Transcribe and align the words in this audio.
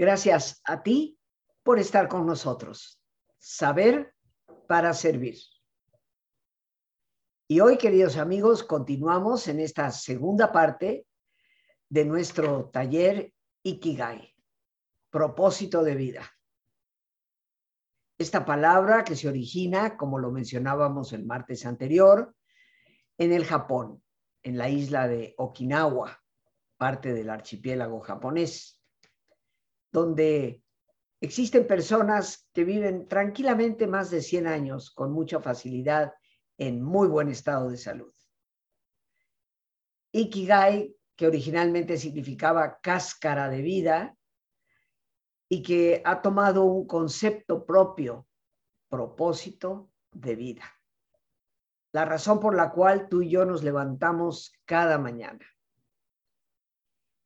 Gracias 0.00 0.62
a 0.64 0.82
ti 0.82 1.20
por 1.62 1.78
estar 1.78 2.08
con 2.08 2.24
nosotros. 2.24 2.98
Saber 3.38 4.14
para 4.66 4.94
servir. 4.94 5.36
Y 7.46 7.60
hoy, 7.60 7.76
queridos 7.76 8.16
amigos, 8.16 8.64
continuamos 8.64 9.46
en 9.48 9.60
esta 9.60 9.90
segunda 9.90 10.52
parte 10.52 11.06
de 11.90 12.06
nuestro 12.06 12.70
taller 12.70 13.34
Ikigai, 13.62 14.34
propósito 15.10 15.82
de 15.82 15.94
vida. 15.96 16.32
Esta 18.16 18.46
palabra 18.46 19.04
que 19.04 19.16
se 19.16 19.28
origina, 19.28 19.98
como 19.98 20.18
lo 20.18 20.30
mencionábamos 20.30 21.12
el 21.12 21.26
martes 21.26 21.66
anterior, 21.66 22.34
en 23.18 23.34
el 23.34 23.44
Japón, 23.44 24.02
en 24.42 24.56
la 24.56 24.70
isla 24.70 25.08
de 25.08 25.34
Okinawa, 25.36 26.22
parte 26.78 27.12
del 27.12 27.28
archipiélago 27.28 28.00
japonés, 28.00 28.79
donde 29.92 30.62
existen 31.20 31.66
personas 31.66 32.48
que 32.52 32.64
viven 32.64 33.08
tranquilamente 33.08 33.86
más 33.86 34.10
de 34.10 34.22
100 34.22 34.46
años 34.46 34.90
con 34.90 35.12
mucha 35.12 35.40
facilidad 35.40 36.12
en 36.58 36.82
muy 36.82 37.08
buen 37.08 37.28
estado 37.28 37.70
de 37.70 37.76
salud. 37.76 38.12
Ikigai, 40.12 40.94
que 41.16 41.26
originalmente 41.26 41.96
significaba 41.96 42.80
cáscara 42.80 43.48
de 43.48 43.62
vida 43.62 44.16
y 45.48 45.62
que 45.62 46.02
ha 46.04 46.22
tomado 46.22 46.64
un 46.64 46.86
concepto 46.86 47.64
propio, 47.64 48.26
propósito 48.88 49.90
de 50.12 50.34
vida 50.36 50.64
la 51.92 52.04
razón 52.04 52.40
por 52.40 52.54
la 52.54 52.70
cual 52.70 53.08
tú 53.08 53.22
y 53.22 53.30
yo 53.30 53.44
nos 53.44 53.62
levantamos 53.62 54.52
cada 54.64 54.98
mañana. 54.98 55.44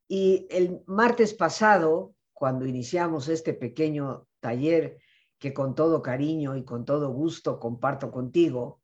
Y 0.08 0.46
el 0.50 0.82
martes 0.86 1.34
pasado, 1.34 2.13
cuando 2.34 2.66
iniciamos 2.66 3.28
este 3.28 3.54
pequeño 3.54 4.26
taller 4.40 4.98
que 5.38 5.54
con 5.54 5.74
todo 5.74 6.02
cariño 6.02 6.56
y 6.56 6.64
con 6.64 6.84
todo 6.84 7.10
gusto 7.10 7.58
comparto 7.58 8.10
contigo, 8.10 8.82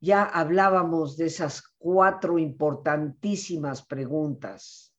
ya 0.00 0.24
hablábamos 0.24 1.16
de 1.16 1.26
esas 1.26 1.62
cuatro 1.78 2.38
importantísimas 2.38 3.84
preguntas 3.84 4.94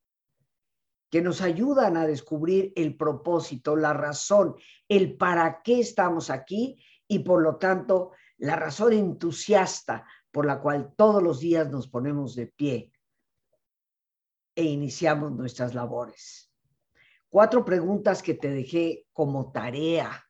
que 1.10 1.22
nos 1.22 1.42
ayudan 1.42 1.98
a 1.98 2.08
descubrir 2.08 2.72
el 2.76 2.96
propósito, 2.96 3.76
la 3.76 3.94
razón, 3.94 4.56
el 4.88 5.18
para 5.18 5.62
qué 5.62 5.80
estamos 5.80 6.30
aquí 6.30 6.82
y 7.08 7.20
por 7.20 7.42
lo 7.42 7.58
tanto 7.58 8.12
la 8.38 8.56
razón 8.56 8.94
entusiasta 8.94 10.08
por 10.32 10.46
la 10.46 10.62
cual 10.62 10.94
todos 10.96 11.22
los 11.22 11.40
días 11.40 11.70
nos 11.70 11.88
ponemos 11.90 12.36
de 12.36 12.48
pie 12.48 12.92
e 14.56 14.64
iniciamos 14.64 15.32
nuestras 15.34 15.74
labores. 15.74 16.51
Cuatro 17.32 17.64
preguntas 17.64 18.22
que 18.22 18.34
te 18.34 18.50
dejé 18.50 19.08
como 19.14 19.54
tarea. 19.54 20.22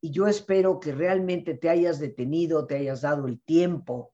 Y 0.00 0.10
yo 0.10 0.26
espero 0.26 0.80
que 0.80 0.90
realmente 0.90 1.54
te 1.54 1.68
hayas 1.68 2.00
detenido, 2.00 2.66
te 2.66 2.74
hayas 2.74 3.02
dado 3.02 3.28
el 3.28 3.40
tiempo 3.40 4.12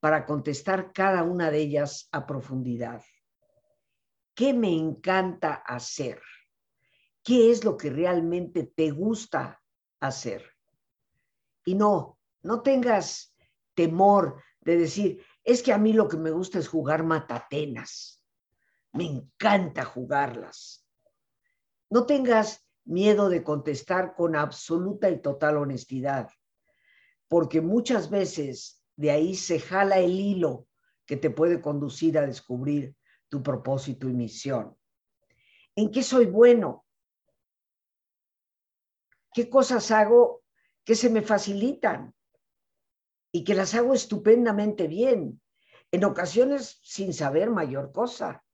para 0.00 0.24
contestar 0.24 0.94
cada 0.94 1.24
una 1.24 1.50
de 1.50 1.58
ellas 1.58 2.08
a 2.10 2.26
profundidad. 2.26 3.04
¿Qué 4.34 4.54
me 4.54 4.72
encanta 4.74 5.56
hacer? 5.56 6.22
¿Qué 7.22 7.50
es 7.50 7.64
lo 7.64 7.76
que 7.76 7.90
realmente 7.90 8.62
te 8.74 8.90
gusta 8.90 9.62
hacer? 10.00 10.42
Y 11.66 11.74
no, 11.74 12.18
no 12.40 12.62
tengas 12.62 13.36
temor 13.74 14.42
de 14.60 14.78
decir, 14.78 15.22
es 15.44 15.62
que 15.62 15.74
a 15.74 15.76
mí 15.76 15.92
lo 15.92 16.08
que 16.08 16.16
me 16.16 16.30
gusta 16.30 16.58
es 16.58 16.66
jugar 16.66 17.04
matatenas. 17.04 18.17
Me 18.92 19.04
encanta 19.04 19.84
jugarlas. 19.84 20.86
No 21.90 22.06
tengas 22.06 22.66
miedo 22.84 23.28
de 23.28 23.42
contestar 23.42 24.14
con 24.14 24.34
absoluta 24.34 25.10
y 25.10 25.20
total 25.20 25.58
honestidad, 25.58 26.30
porque 27.28 27.60
muchas 27.60 28.10
veces 28.10 28.82
de 28.96 29.10
ahí 29.10 29.34
se 29.34 29.60
jala 29.60 29.98
el 29.98 30.18
hilo 30.18 30.66
que 31.06 31.16
te 31.16 31.30
puede 31.30 31.60
conducir 31.60 32.18
a 32.18 32.26
descubrir 32.26 32.96
tu 33.28 33.42
propósito 33.42 34.08
y 34.08 34.14
misión. 34.14 34.76
¿En 35.76 35.90
qué 35.90 36.02
soy 36.02 36.26
bueno? 36.26 36.86
¿Qué 39.32 39.48
cosas 39.48 39.90
hago 39.90 40.42
que 40.84 40.94
se 40.94 41.10
me 41.10 41.22
facilitan 41.22 42.14
y 43.30 43.44
que 43.44 43.54
las 43.54 43.74
hago 43.74 43.94
estupendamente 43.94 44.88
bien, 44.88 45.40
en 45.90 46.04
ocasiones 46.04 46.80
sin 46.82 47.12
saber 47.12 47.50
mayor 47.50 47.92
cosa. 47.92 48.44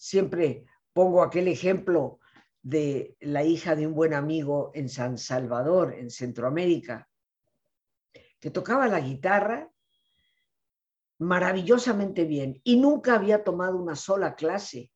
Siempre 0.00 0.64
pongo 0.92 1.24
aquel 1.24 1.48
ejemplo 1.48 2.20
de 2.62 3.16
la 3.18 3.42
hija 3.42 3.74
de 3.74 3.84
un 3.84 3.94
buen 3.94 4.14
amigo 4.14 4.70
en 4.72 4.88
San 4.88 5.18
Salvador, 5.18 5.92
en 5.92 6.08
Centroamérica, 6.08 7.08
que 8.38 8.50
tocaba 8.50 8.86
la 8.86 9.00
guitarra 9.00 9.68
maravillosamente 11.18 12.26
bien 12.26 12.60
y 12.62 12.76
nunca 12.76 13.16
había 13.16 13.42
tomado 13.42 13.76
una 13.76 13.96
sola 13.96 14.36
clase, 14.36 14.92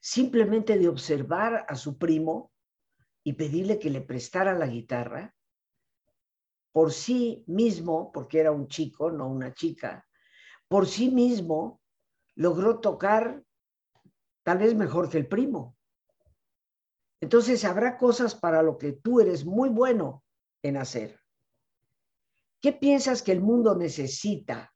simplemente 0.00 0.78
de 0.78 0.88
observar 0.88 1.66
a 1.68 1.76
su 1.76 1.98
primo 1.98 2.50
y 3.22 3.34
pedirle 3.34 3.78
que 3.78 3.90
le 3.90 4.00
prestara 4.00 4.54
la 4.54 4.66
guitarra, 4.66 5.34
por 6.72 6.94
sí 6.94 7.44
mismo, 7.46 8.10
porque 8.10 8.40
era 8.40 8.52
un 8.52 8.68
chico, 8.68 9.10
no 9.10 9.28
una 9.28 9.52
chica, 9.52 10.08
por 10.66 10.86
sí 10.86 11.10
mismo 11.10 11.82
logró 12.36 12.80
tocar 12.80 13.44
tal 14.50 14.58
vez 14.58 14.74
mejor 14.74 15.08
que 15.08 15.16
el 15.16 15.28
primo. 15.28 15.76
Entonces 17.20 17.64
habrá 17.64 17.96
cosas 17.96 18.34
para 18.34 18.64
lo 18.64 18.78
que 18.78 18.94
tú 18.94 19.20
eres 19.20 19.44
muy 19.44 19.68
bueno 19.68 20.24
en 20.60 20.76
hacer. 20.76 21.20
¿Qué 22.60 22.72
piensas 22.72 23.22
que 23.22 23.30
el 23.30 23.42
mundo 23.42 23.76
necesita? 23.76 24.74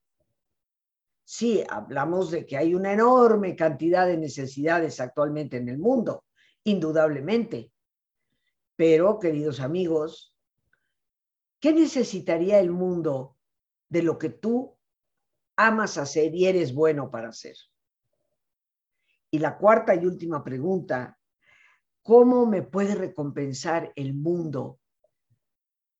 Sí, 1.25 1.65
hablamos 1.69 2.31
de 2.31 2.47
que 2.47 2.57
hay 2.57 2.73
una 2.73 2.93
enorme 2.93 3.57
cantidad 3.57 4.07
de 4.07 4.17
necesidades 4.17 5.01
actualmente 5.01 5.57
en 5.57 5.69
el 5.69 5.79
mundo, 5.79 6.25
indudablemente. 6.63 7.73
Pero, 8.77 9.19
queridos 9.19 9.59
amigos, 9.59 10.37
¿qué 11.59 11.73
necesitaría 11.73 12.61
el 12.61 12.71
mundo 12.71 13.37
de 13.89 14.05
lo 14.05 14.21
que 14.21 14.29
tú 14.29 14.79
amas 15.57 15.99
hacer 15.99 16.33
y 16.33 16.47
eres 16.47 16.73
bueno 16.73 17.11
para 17.11 17.31
hacer? 17.31 17.57
Y 19.35 19.41
la 19.41 19.59
cuarta 19.59 19.97
y 19.97 20.07
última 20.07 20.45
pregunta, 20.45 21.19
¿cómo 22.05 22.47
me 22.47 22.63
puede 22.63 22.95
recompensar 22.95 23.93
el 23.97 24.15
mundo 24.15 24.79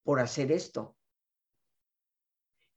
por 0.05 0.21
hacer 0.21 0.53
esto? 0.53 0.97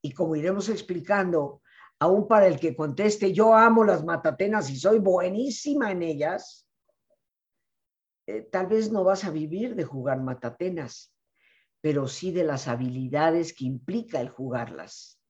Y 0.01 0.13
como 0.13 0.35
iremos 0.35 0.67
explicando, 0.69 1.61
aún 1.99 2.27
para 2.27 2.47
el 2.47 2.59
que 2.59 2.75
conteste, 2.75 3.33
yo 3.33 3.53
amo 3.53 3.83
las 3.83 4.03
matatenas 4.03 4.71
y 4.71 4.77
soy 4.77 4.97
buenísima 4.97 5.91
en 5.91 6.01
ellas, 6.01 6.67
eh, 8.25 8.41
tal 8.41 8.65
vez 8.65 8.91
no 8.91 9.03
vas 9.03 9.25
a 9.25 9.29
vivir 9.29 9.75
de 9.75 9.83
jugar 9.83 10.23
matatenas, 10.23 11.13
pero 11.81 12.07
sí 12.07 12.31
de 12.31 12.45
las 12.45 12.67
habilidades 12.67 13.53
que 13.53 13.65
implica 13.65 14.19
el 14.19 14.29
jugarlas. 14.29 15.21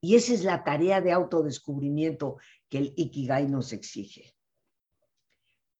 Y 0.00 0.14
esa 0.14 0.34
es 0.34 0.44
la 0.44 0.62
tarea 0.62 1.00
de 1.00 1.10
autodescubrimiento 1.10 2.36
que 2.68 2.78
el 2.78 2.94
Ikigai 2.96 3.48
nos 3.48 3.72
exige. 3.72 4.35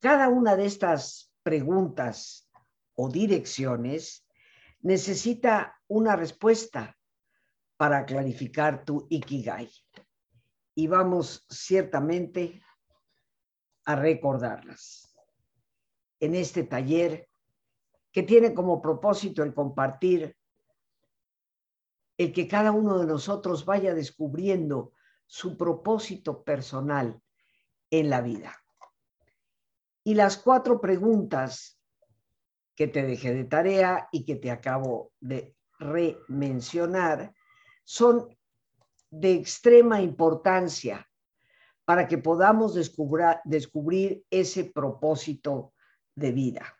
Cada 0.07 0.29
una 0.29 0.55
de 0.55 0.67
estas 0.67 1.33
preguntas 1.43 2.49
o 2.95 3.09
direcciones 3.09 4.25
necesita 4.83 5.81
una 5.89 6.15
respuesta 6.15 6.97
para 7.77 8.07
clarificar 8.07 8.85
tu 8.85 9.09
Ikigai. 9.11 9.69
Y 10.77 10.87
vamos 10.87 11.45
ciertamente 11.51 12.63
a 13.85 13.97
recordarlas 13.97 15.13
en 16.21 16.37
este 16.37 16.63
taller 16.63 17.29
que 18.13 18.23
tiene 18.23 18.55
como 18.55 18.81
propósito 18.81 19.43
el 19.43 19.53
compartir, 19.53 20.37
el 22.17 22.33
que 22.33 22.47
cada 22.47 22.71
uno 22.71 23.01
de 23.01 23.07
nosotros 23.07 23.65
vaya 23.65 23.93
descubriendo 23.93 24.93
su 25.27 25.57
propósito 25.57 26.45
personal 26.45 27.21
en 27.91 28.09
la 28.09 28.21
vida. 28.21 28.57
Y 30.07 30.15
las 30.15 30.37
cuatro 30.37 30.81
preguntas 30.81 31.81
que 32.77 32.87
te 32.87 33.03
dejé 33.03 33.35
de 33.35 33.43
tarea 33.43 34.09
y 34.13 34.25
que 34.25 34.37
te 34.37 34.53
acabo 34.53 35.11
de 35.19 35.57
remencionar 35.81 37.35
son 37.83 38.29
de 39.11 39.33
extrema 39.33 40.01
importancia 40.01 41.11
para 41.85 42.07
que 42.07 42.19
podamos 42.19 42.77
descubrir, 42.77 43.39
descubrir 43.43 44.25
ese 44.31 44.67
propósito 44.67 45.75
de 46.15 46.31
vida. 46.31 46.79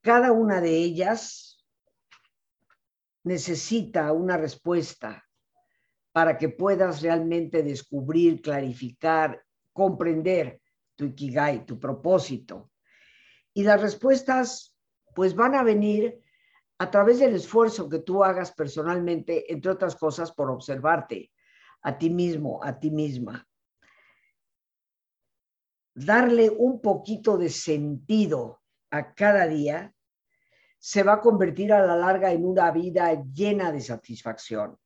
Cada 0.00 0.32
una 0.32 0.62
de 0.62 0.78
ellas 0.78 1.62
necesita 3.22 4.10
una 4.14 4.38
respuesta 4.38 5.28
para 6.10 6.38
que 6.38 6.48
puedas 6.48 7.02
realmente 7.02 7.62
descubrir, 7.62 8.40
clarificar, 8.40 9.44
comprender 9.74 10.62
tu 10.96 11.06
ikigai, 11.06 11.66
tu 11.66 11.78
propósito. 11.78 12.70
Y 13.52 13.62
las 13.62 13.80
respuestas 13.80 14.74
pues 15.14 15.34
van 15.34 15.54
a 15.54 15.62
venir 15.62 16.20
a 16.78 16.90
través 16.90 17.20
del 17.20 17.34
esfuerzo 17.34 17.88
que 17.88 18.00
tú 18.00 18.24
hagas 18.24 18.52
personalmente, 18.52 19.52
entre 19.52 19.70
otras 19.70 19.94
cosas, 19.96 20.32
por 20.32 20.50
observarte 20.50 21.30
a 21.82 21.96
ti 21.96 22.10
mismo, 22.10 22.62
a 22.62 22.78
ti 22.78 22.90
misma. 22.90 23.46
Darle 25.94 26.50
un 26.50 26.80
poquito 26.80 27.38
de 27.38 27.48
sentido 27.48 28.60
a 28.90 29.14
cada 29.14 29.46
día 29.46 29.94
se 30.78 31.02
va 31.02 31.14
a 31.14 31.20
convertir 31.20 31.72
a 31.72 31.86
la 31.86 31.96
larga 31.96 32.32
en 32.32 32.44
una 32.44 32.70
vida 32.72 33.14
llena 33.32 33.70
de 33.70 33.80
satisfacción. 33.80 34.76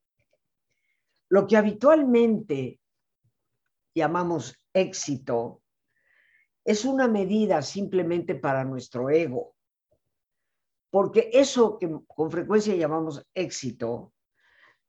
Lo 1.31 1.47
que 1.47 1.57
habitualmente 1.57 2.81
llamamos 3.95 4.63
éxito 4.73 5.63
es 6.69 6.85
una 6.85 7.09
medida 7.09 7.63
simplemente 7.63 8.35
para 8.35 8.63
nuestro 8.63 9.09
ego, 9.09 9.57
porque 10.91 11.31
eso 11.33 11.79
que 11.79 11.91
con 12.07 12.31
frecuencia 12.31 12.77
llamamos 12.77 13.27
éxito 13.33 14.13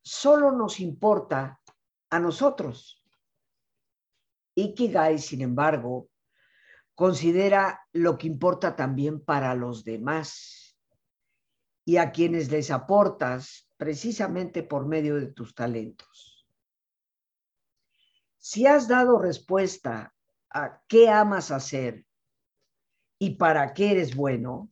solo 0.02 0.52
nos 0.52 0.82
importa 0.82 1.62
a 2.10 2.20
nosotros. 2.20 3.02
Ikigai, 4.56 5.20
sin 5.20 5.40
embargo, 5.40 6.10
considera 6.96 7.88
lo 7.94 8.18
que 8.18 8.28
importa 8.28 8.76
también 8.76 9.24
para 9.24 9.56
los 9.56 9.86
demás 9.86 10.78
y 11.86 11.96
a 11.96 12.12
quienes 12.12 12.52
les 12.52 12.72
aportas 12.72 13.70
precisamente 13.78 14.64
por 14.64 14.86
medio 14.86 15.16
de 15.16 15.28
tus 15.28 15.56
talentos. 15.56 16.46
Si 18.38 18.68
has 18.68 18.90
dado 18.90 19.18
respuesta 19.18 20.14
a 20.52 20.82
qué 20.88 21.10
amas 21.10 21.52
hacer 21.52 22.06
y 23.20 23.36
para 23.36 23.74
qué 23.74 23.92
eres 23.92 24.16
bueno, 24.16 24.72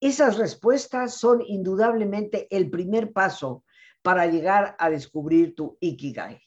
esas 0.00 0.38
respuestas 0.38 1.14
son 1.14 1.42
indudablemente 1.46 2.48
el 2.54 2.70
primer 2.70 3.12
paso 3.12 3.64
para 4.02 4.26
llegar 4.26 4.74
a 4.78 4.88
descubrir 4.88 5.54
tu 5.54 5.76
Ikigai. 5.80 6.40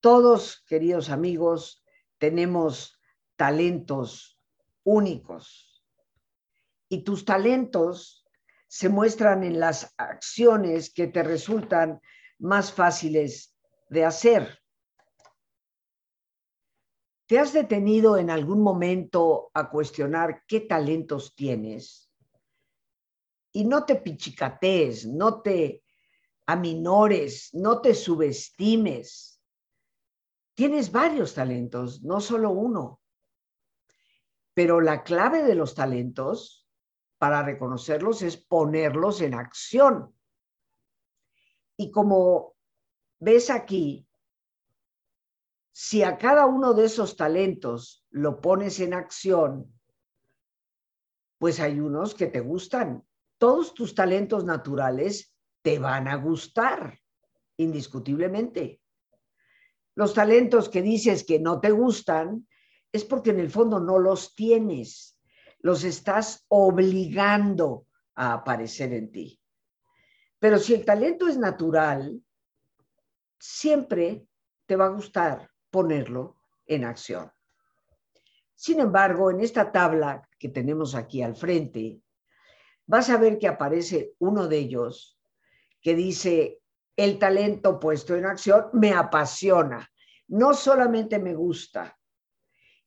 Todos, 0.00 0.64
queridos 0.66 1.10
amigos, 1.10 1.84
tenemos 2.18 3.00
talentos 3.36 4.36
únicos 4.82 5.84
y 6.88 7.04
tus 7.04 7.24
talentos 7.24 8.26
se 8.66 8.88
muestran 8.88 9.44
en 9.44 9.60
las 9.60 9.94
acciones 9.98 10.92
que 10.92 11.06
te 11.06 11.22
resultan 11.22 12.00
más 12.38 12.72
fáciles 12.72 13.54
de 13.90 14.04
hacer. 14.04 14.61
¿Te 17.32 17.38
has 17.38 17.54
detenido 17.54 18.18
en 18.18 18.28
algún 18.28 18.60
momento 18.60 19.50
a 19.54 19.70
cuestionar 19.70 20.44
qué 20.46 20.60
talentos 20.60 21.34
tienes? 21.34 22.12
Y 23.52 23.64
no 23.64 23.86
te 23.86 23.96
pichicatees, 23.96 25.06
no 25.06 25.40
te 25.40 25.82
aminores, 26.46 27.48
no 27.54 27.80
te 27.80 27.94
subestimes. 27.94 29.42
Tienes 30.52 30.92
varios 30.92 31.32
talentos, 31.32 32.02
no 32.02 32.20
solo 32.20 32.50
uno. 32.50 33.00
Pero 34.52 34.82
la 34.82 35.02
clave 35.02 35.42
de 35.42 35.54
los 35.54 35.74
talentos 35.74 36.68
para 37.16 37.42
reconocerlos 37.42 38.20
es 38.20 38.36
ponerlos 38.36 39.22
en 39.22 39.32
acción. 39.32 40.14
Y 41.78 41.90
como 41.90 42.56
ves 43.20 43.48
aquí, 43.48 44.06
si 45.72 46.02
a 46.02 46.18
cada 46.18 46.46
uno 46.46 46.74
de 46.74 46.84
esos 46.84 47.16
talentos 47.16 48.04
lo 48.10 48.40
pones 48.40 48.78
en 48.80 48.92
acción, 48.92 49.72
pues 51.38 51.60
hay 51.60 51.80
unos 51.80 52.14
que 52.14 52.26
te 52.26 52.40
gustan. 52.40 53.04
Todos 53.38 53.72
tus 53.74 53.94
talentos 53.94 54.44
naturales 54.44 55.34
te 55.62 55.78
van 55.78 56.08
a 56.08 56.16
gustar, 56.16 57.00
indiscutiblemente. 57.56 58.80
Los 59.94 60.14
talentos 60.14 60.68
que 60.68 60.82
dices 60.82 61.24
que 61.24 61.40
no 61.40 61.58
te 61.58 61.70
gustan 61.70 62.46
es 62.92 63.04
porque 63.04 63.30
en 63.30 63.40
el 63.40 63.50
fondo 63.50 63.80
no 63.80 63.98
los 63.98 64.34
tienes, 64.34 65.18
los 65.60 65.84
estás 65.84 66.44
obligando 66.48 67.86
a 68.14 68.34
aparecer 68.34 68.92
en 68.92 69.10
ti. 69.10 69.40
Pero 70.38 70.58
si 70.58 70.74
el 70.74 70.84
talento 70.84 71.28
es 71.28 71.38
natural, 71.38 72.20
siempre 73.38 74.26
te 74.66 74.76
va 74.76 74.86
a 74.86 74.90
gustar 74.90 75.51
ponerlo 75.72 76.36
en 76.66 76.84
acción. 76.84 77.32
Sin 78.54 78.78
embargo, 78.78 79.30
en 79.30 79.40
esta 79.40 79.72
tabla 79.72 80.28
que 80.38 80.48
tenemos 80.48 80.94
aquí 80.94 81.22
al 81.22 81.34
frente, 81.34 82.00
vas 82.86 83.10
a 83.10 83.16
ver 83.16 83.38
que 83.38 83.48
aparece 83.48 84.14
uno 84.20 84.46
de 84.46 84.58
ellos 84.58 85.18
que 85.80 85.96
dice, 85.96 86.60
el 86.94 87.18
talento 87.18 87.80
puesto 87.80 88.14
en 88.14 88.26
acción 88.26 88.66
me 88.74 88.92
apasiona, 88.92 89.90
no 90.28 90.54
solamente 90.54 91.18
me 91.18 91.34
gusta 91.34 91.98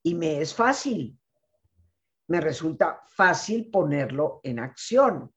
y 0.04 0.14
me 0.14 0.40
es 0.40 0.54
fácil, 0.54 1.20
me 2.28 2.40
resulta 2.40 3.02
fácil 3.08 3.70
ponerlo 3.70 4.40
en 4.44 4.60
acción. 4.60 5.34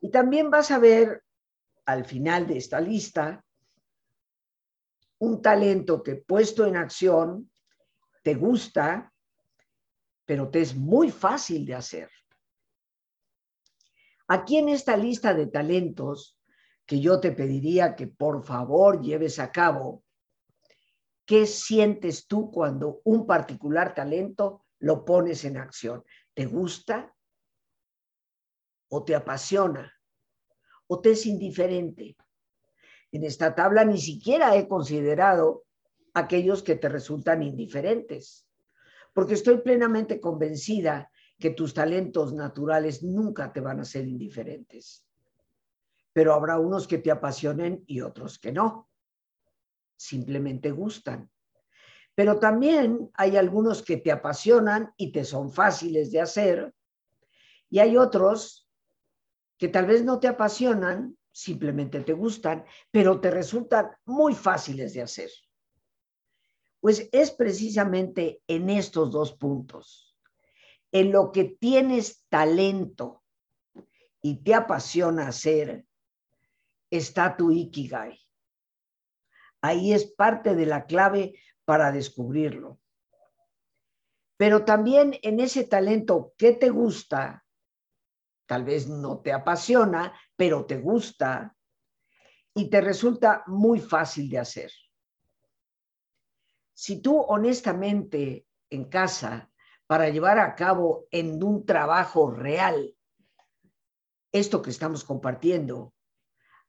Y 0.00 0.10
también 0.10 0.50
vas 0.50 0.70
a 0.72 0.78
ver 0.78 1.22
al 1.86 2.04
final 2.04 2.46
de 2.46 2.58
esta 2.58 2.80
lista 2.80 3.44
un 5.20 5.42
talento 5.42 6.02
que 6.02 6.16
puesto 6.16 6.66
en 6.66 6.76
acción 6.76 7.50
te 8.22 8.34
gusta, 8.34 9.12
pero 10.24 10.50
te 10.50 10.60
es 10.60 10.74
muy 10.74 11.10
fácil 11.10 11.64
de 11.66 11.74
hacer. 11.74 12.10
Aquí 14.28 14.56
en 14.56 14.68
esta 14.68 14.96
lista 14.96 15.34
de 15.34 15.46
talentos 15.46 16.38
que 16.86 17.00
yo 17.00 17.20
te 17.20 17.32
pediría 17.32 17.96
que 17.96 18.06
por 18.06 18.44
favor 18.44 19.02
lleves 19.02 19.38
a 19.38 19.52
cabo, 19.52 20.04
¿qué 21.26 21.46
sientes 21.46 22.26
tú 22.26 22.50
cuando 22.50 23.00
un 23.04 23.26
particular 23.26 23.94
talento 23.94 24.64
lo 24.78 25.04
pones 25.04 25.44
en 25.44 25.58
acción? 25.58 26.02
¿Te 26.32 26.46
gusta? 26.46 27.14
¿O 28.88 29.04
te 29.04 29.14
apasiona? 29.14 29.92
¿O 30.86 31.00
te 31.00 31.10
es 31.10 31.26
indiferente? 31.26 32.16
En 33.12 33.24
esta 33.24 33.54
tabla 33.54 33.84
ni 33.84 33.98
siquiera 33.98 34.56
he 34.56 34.68
considerado 34.68 35.64
aquellos 36.14 36.62
que 36.62 36.76
te 36.76 36.88
resultan 36.88 37.42
indiferentes, 37.42 38.46
porque 39.12 39.34
estoy 39.34 39.58
plenamente 39.58 40.20
convencida 40.20 41.10
que 41.38 41.50
tus 41.50 41.74
talentos 41.74 42.32
naturales 42.32 43.02
nunca 43.02 43.52
te 43.52 43.60
van 43.60 43.80
a 43.80 43.84
ser 43.84 44.06
indiferentes. 44.06 45.06
Pero 46.12 46.34
habrá 46.34 46.58
unos 46.58 46.86
que 46.86 46.98
te 46.98 47.10
apasionen 47.10 47.82
y 47.86 48.00
otros 48.02 48.38
que 48.38 48.52
no. 48.52 48.88
Simplemente 49.96 50.70
gustan. 50.70 51.30
Pero 52.14 52.38
también 52.38 53.10
hay 53.14 53.36
algunos 53.36 53.82
que 53.82 53.96
te 53.96 54.12
apasionan 54.12 54.92
y 54.96 55.12
te 55.12 55.24
son 55.24 55.50
fáciles 55.50 56.10
de 56.10 56.20
hacer. 56.20 56.74
Y 57.70 57.78
hay 57.78 57.96
otros 57.96 58.68
que 59.56 59.68
tal 59.68 59.86
vez 59.86 60.04
no 60.04 60.18
te 60.18 60.28
apasionan, 60.28 61.16
simplemente 61.32 62.00
te 62.00 62.12
gustan, 62.12 62.64
pero 62.90 63.20
te 63.20 63.30
resultan 63.30 63.90
muy 64.04 64.34
fáciles 64.34 64.94
de 64.94 65.02
hacer. 65.02 65.30
Pues 66.80 67.08
es 67.12 67.30
precisamente 67.30 68.42
en 68.46 68.70
estos 68.70 69.10
dos 69.10 69.32
puntos, 69.34 70.16
en 70.92 71.12
lo 71.12 71.30
que 71.30 71.44
tienes 71.44 72.24
talento 72.28 73.22
y 74.22 74.42
te 74.42 74.54
apasiona 74.54 75.28
hacer, 75.28 75.86
está 76.90 77.36
tu 77.36 77.50
ikigai. 77.50 78.18
Ahí 79.62 79.92
es 79.92 80.10
parte 80.12 80.54
de 80.54 80.66
la 80.66 80.86
clave 80.86 81.34
para 81.64 81.92
descubrirlo. 81.92 82.80
Pero 84.36 84.64
también 84.64 85.18
en 85.22 85.38
ese 85.38 85.64
talento 85.64 86.32
que 86.38 86.52
te 86.52 86.70
gusta, 86.70 87.44
tal 88.50 88.64
vez 88.64 88.88
no 88.88 89.20
te 89.20 89.32
apasiona, 89.32 90.12
pero 90.34 90.66
te 90.66 90.76
gusta 90.76 91.56
y 92.52 92.68
te 92.68 92.80
resulta 92.80 93.44
muy 93.46 93.78
fácil 93.78 94.28
de 94.28 94.38
hacer. 94.40 94.72
Si 96.74 97.00
tú 97.00 97.20
honestamente 97.20 98.48
en 98.68 98.86
casa, 98.86 99.52
para 99.86 100.08
llevar 100.08 100.40
a 100.40 100.56
cabo 100.56 101.06
en 101.12 101.40
un 101.40 101.64
trabajo 101.64 102.32
real, 102.32 102.92
esto 104.32 104.60
que 104.62 104.70
estamos 104.70 105.04
compartiendo, 105.04 105.94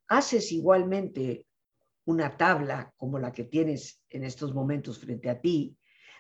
haces 0.08 0.52
igualmente 0.52 1.48
una 2.06 2.38
tabla 2.38 2.94
como 2.96 3.18
la 3.18 3.32
que 3.32 3.46
tienes 3.46 4.04
en 4.12 4.24
estos 4.24 4.54
momentos 4.54 5.00
frente 5.00 5.32
a 5.32 5.42
ti, 5.42 5.76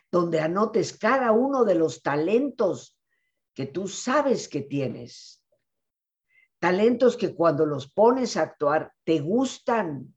donde 0.09 0.39
anotes 0.39 0.97
cada 0.97 1.31
uno 1.33 1.65
de 1.65 1.75
los 1.75 2.01
talentos 2.01 2.97
que 3.53 3.67
tú 3.67 3.87
sabes 3.87 4.49
que 4.49 4.61
tienes 4.61 5.40
Talentos 6.61 7.17
que 7.17 7.33
cuando 7.33 7.65
los 7.65 7.91
pones 7.91 8.37
a 8.37 8.43
actuar 8.43 8.93
te 9.03 9.19
gustan, 9.19 10.15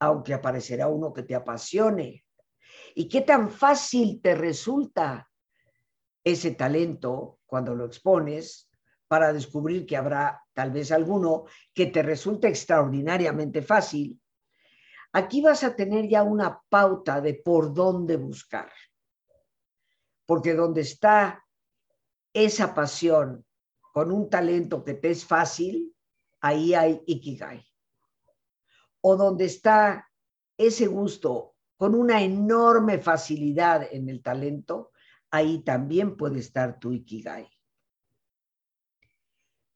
aunque 0.00 0.34
aparecerá 0.34 0.88
uno 0.88 1.12
que 1.12 1.22
te 1.22 1.36
apasione 1.36 2.24
y 2.96 3.08
qué 3.08 3.20
tan 3.20 3.48
fácil 3.48 4.20
te 4.20 4.34
resulta 4.34 5.30
ese 6.24 6.50
talento 6.56 7.38
cuando 7.46 7.76
lo 7.76 7.84
expones 7.84 8.68
para 9.06 9.32
descubrir 9.32 9.86
que 9.86 9.96
habrá 9.96 10.42
tal 10.52 10.72
vez 10.72 10.90
alguno 10.90 11.44
que 11.72 11.86
te 11.86 12.02
resulte 12.02 12.48
extraordinariamente 12.48 13.62
fácil, 13.62 14.20
aquí 15.12 15.40
vas 15.40 15.62
a 15.62 15.76
tener 15.76 16.08
ya 16.08 16.24
una 16.24 16.60
pauta 16.68 17.20
de 17.20 17.34
por 17.34 17.72
dónde 17.72 18.16
buscar. 18.16 18.72
Porque 20.26 20.54
donde 20.54 20.80
está 20.80 21.46
esa 22.32 22.74
pasión 22.74 23.46
con 23.94 24.10
un 24.10 24.28
talento 24.28 24.82
que 24.82 24.94
te 24.94 25.12
es 25.12 25.24
fácil, 25.24 25.94
ahí 26.40 26.74
hay 26.74 27.00
Ikigai. 27.06 27.64
O 29.02 29.16
donde 29.16 29.44
está 29.44 30.10
ese 30.58 30.88
gusto 30.88 31.54
con 31.76 31.94
una 31.94 32.20
enorme 32.20 32.98
facilidad 32.98 33.86
en 33.88 34.08
el 34.08 34.20
talento, 34.20 34.90
ahí 35.30 35.62
también 35.62 36.16
puede 36.16 36.40
estar 36.40 36.80
tu 36.80 36.92
Ikigai. 36.92 37.48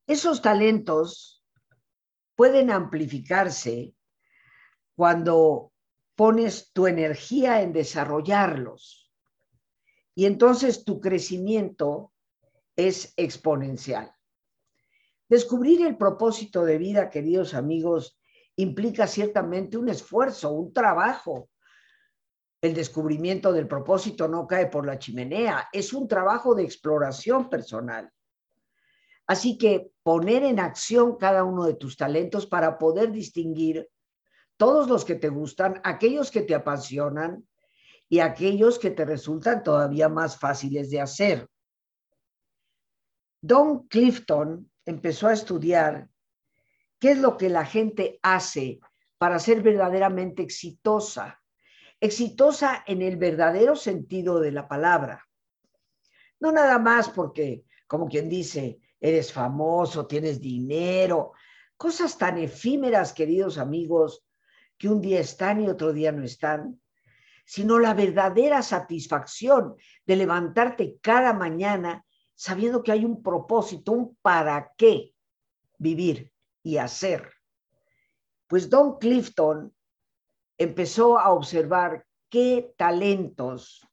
Esos 0.08 0.42
talentos 0.42 1.44
pueden 2.34 2.72
amplificarse 2.72 3.94
cuando 4.96 5.72
pones 6.16 6.72
tu 6.72 6.88
energía 6.88 7.62
en 7.62 7.72
desarrollarlos. 7.72 9.12
Y 10.16 10.26
entonces 10.26 10.82
tu 10.82 11.00
crecimiento 11.00 12.12
es 12.78 13.12
exponencial. 13.16 14.14
Descubrir 15.28 15.84
el 15.84 15.98
propósito 15.98 16.64
de 16.64 16.78
vida, 16.78 17.10
queridos 17.10 17.52
amigos, 17.52 18.20
implica 18.54 19.08
ciertamente 19.08 19.76
un 19.76 19.88
esfuerzo, 19.88 20.52
un 20.52 20.72
trabajo. 20.72 21.50
El 22.62 22.74
descubrimiento 22.74 23.52
del 23.52 23.66
propósito 23.66 24.28
no 24.28 24.46
cae 24.46 24.68
por 24.68 24.86
la 24.86 24.98
chimenea, 24.98 25.68
es 25.72 25.92
un 25.92 26.06
trabajo 26.06 26.54
de 26.54 26.62
exploración 26.62 27.50
personal. 27.50 28.10
Así 29.26 29.58
que 29.58 29.90
poner 30.04 30.44
en 30.44 30.60
acción 30.60 31.16
cada 31.16 31.42
uno 31.42 31.64
de 31.64 31.74
tus 31.74 31.96
talentos 31.96 32.46
para 32.46 32.78
poder 32.78 33.10
distinguir 33.10 33.90
todos 34.56 34.88
los 34.88 35.04
que 35.04 35.16
te 35.16 35.28
gustan, 35.28 35.80
aquellos 35.82 36.30
que 36.30 36.42
te 36.42 36.54
apasionan 36.54 37.46
y 38.08 38.20
aquellos 38.20 38.78
que 38.78 38.90
te 38.90 39.04
resultan 39.04 39.64
todavía 39.64 40.08
más 40.08 40.38
fáciles 40.38 40.90
de 40.90 41.00
hacer. 41.00 41.48
Don 43.40 43.86
Clifton 43.86 44.70
empezó 44.84 45.28
a 45.28 45.32
estudiar 45.32 46.08
qué 46.98 47.12
es 47.12 47.18
lo 47.18 47.36
que 47.36 47.48
la 47.48 47.64
gente 47.64 48.18
hace 48.22 48.80
para 49.16 49.38
ser 49.38 49.62
verdaderamente 49.62 50.42
exitosa. 50.42 51.40
Exitosa 52.00 52.84
en 52.86 53.02
el 53.02 53.16
verdadero 53.16 53.76
sentido 53.76 54.40
de 54.40 54.52
la 54.52 54.66
palabra. 54.66 55.28
No 56.40 56.52
nada 56.52 56.78
más 56.78 57.08
porque, 57.10 57.64
como 57.86 58.08
quien 58.08 58.28
dice, 58.28 58.78
eres 59.00 59.32
famoso, 59.32 60.06
tienes 60.06 60.40
dinero, 60.40 61.32
cosas 61.76 62.18
tan 62.18 62.38
efímeras, 62.38 63.12
queridos 63.12 63.58
amigos, 63.58 64.24
que 64.76 64.88
un 64.88 65.00
día 65.00 65.20
están 65.20 65.60
y 65.60 65.68
otro 65.68 65.92
día 65.92 66.12
no 66.12 66.24
están, 66.24 66.80
sino 67.44 67.78
la 67.78 67.94
verdadera 67.94 68.62
satisfacción 68.62 69.76
de 70.04 70.16
levantarte 70.16 70.98
cada 71.00 71.32
mañana 71.32 72.04
sabiendo 72.38 72.84
que 72.84 72.92
hay 72.92 73.04
un 73.04 73.20
propósito, 73.20 73.90
un 73.90 74.16
para 74.22 74.72
qué 74.76 75.12
vivir 75.76 76.32
y 76.62 76.76
hacer. 76.76 77.32
Pues 78.46 78.70
Don 78.70 78.98
Clifton 78.98 79.74
empezó 80.56 81.18
a 81.18 81.32
observar 81.32 82.06
qué 82.30 82.72
talentos, 82.76 83.84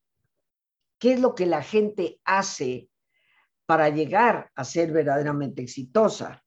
qué 1.00 1.14
es 1.14 1.20
lo 1.20 1.34
que 1.34 1.48
la 1.48 1.64
gente 1.64 2.22
hace 2.24 2.88
para 3.66 3.90
llegar 3.90 4.52
a 4.54 4.64
ser 4.64 4.92
verdaderamente 4.92 5.64
exitosa. 5.64 6.44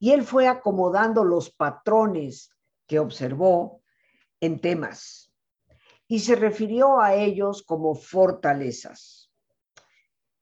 Y 0.00 0.10
él 0.10 0.24
fue 0.24 0.48
acomodando 0.48 1.22
los 1.22 1.48
patrones 1.54 2.50
que 2.88 2.98
observó 2.98 3.82
en 4.40 4.58
temas 4.58 5.32
y 6.08 6.18
se 6.18 6.34
refirió 6.34 7.00
a 7.00 7.14
ellos 7.14 7.62
como 7.62 7.94
fortalezas. 7.94 9.24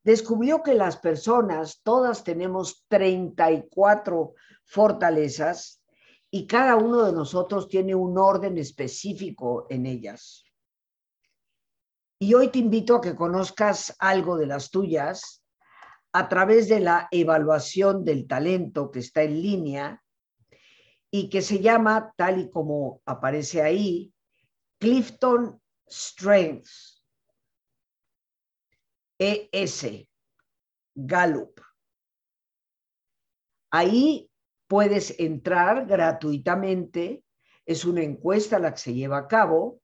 Descubrió 0.04 0.62
que 0.62 0.74
las 0.74 0.96
personas, 0.96 1.80
todas 1.82 2.24
tenemos 2.24 2.84
34 2.88 4.34
fortalezas 4.64 5.82
y 6.30 6.46
cada 6.46 6.76
uno 6.76 7.04
de 7.04 7.12
nosotros 7.12 7.68
tiene 7.68 7.94
un 7.94 8.18
orden 8.18 8.58
específico 8.58 9.66
en 9.68 9.86
ellas. 9.86 10.44
Y 12.18 12.34
hoy 12.34 12.48
te 12.48 12.58
invito 12.58 12.96
a 12.96 13.00
que 13.00 13.14
conozcas 13.14 13.94
algo 13.98 14.36
de 14.36 14.46
las 14.46 14.70
tuyas 14.70 15.44
a 16.12 16.28
través 16.28 16.68
de 16.68 16.80
la 16.80 17.08
evaluación 17.10 18.04
del 18.04 18.26
talento 18.26 18.90
que 18.90 19.00
está 19.00 19.22
en 19.22 19.42
línea 19.42 20.02
y 21.10 21.28
que 21.28 21.42
se 21.42 21.60
llama, 21.60 22.12
tal 22.16 22.40
y 22.40 22.50
como 22.50 23.02
aparece 23.04 23.62
ahí, 23.62 24.12
Clifton 24.78 25.60
Strengths, 25.88 26.91
ES, 29.22 30.08
Gallup. 30.96 31.60
Ahí 33.70 34.28
puedes 34.66 35.14
entrar 35.20 35.86
gratuitamente, 35.86 37.22
es 37.64 37.84
una 37.84 38.02
encuesta 38.02 38.58
la 38.58 38.72
que 38.72 38.80
se 38.80 38.94
lleva 38.94 39.18
a 39.18 39.28
cabo, 39.28 39.80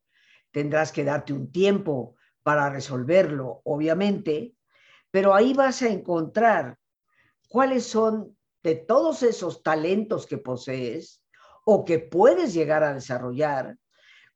tendrás 0.50 0.90
que 0.90 1.04
darte 1.04 1.32
un 1.32 1.52
tiempo 1.52 2.16
para 2.42 2.68
resolverlo, 2.68 3.60
obviamente, 3.62 4.56
pero 5.12 5.32
ahí 5.32 5.54
vas 5.54 5.82
a 5.82 5.88
encontrar 5.88 6.76
cuáles 7.48 7.84
son 7.84 8.36
de 8.64 8.74
todos 8.74 9.22
esos 9.22 9.62
talentos 9.62 10.26
que 10.26 10.38
posees 10.38 11.22
o 11.64 11.84
que 11.84 12.00
puedes 12.00 12.54
llegar 12.54 12.82
a 12.82 12.92
desarrollar, 12.92 13.78